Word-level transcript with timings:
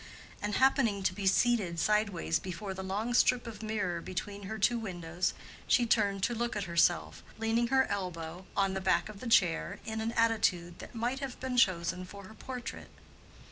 And 0.41 0.55
happening 0.55 1.03
to 1.03 1.13
be 1.13 1.27
seated 1.27 1.77
sideways 1.77 2.39
before 2.39 2.73
the 2.73 2.81
long 2.83 3.13
strip 3.13 3.45
of 3.45 3.61
mirror 3.61 4.01
between 4.01 4.47
her 4.49 4.57
two 4.57 4.79
windows 4.79 5.35
she 5.67 5.85
turned 5.85 6.23
to 6.23 6.33
look 6.33 6.55
at 6.55 6.63
herself, 6.63 7.21
leaning 7.37 7.67
her 7.67 7.85
elbow 7.85 8.47
on 8.57 8.73
the 8.73 8.81
back 8.81 9.09
of 9.09 9.19
the 9.19 9.27
chair 9.29 9.77
in 9.85 10.01
an 10.01 10.11
attitude 10.13 10.79
that 10.79 10.95
might 10.95 11.19
have 11.19 11.39
been 11.39 11.55
chosen 11.55 12.03
for 12.03 12.23
her 12.23 12.33
portrait. 12.33 12.89